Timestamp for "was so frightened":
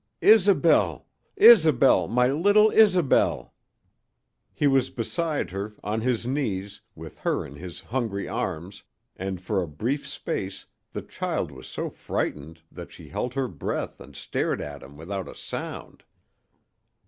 11.51-12.61